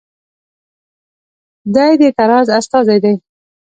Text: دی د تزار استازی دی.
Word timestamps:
دی 1.75 1.91
د 1.99 2.03
تزار 2.17 2.45
استازی 2.59 2.97
دی. 3.03 3.13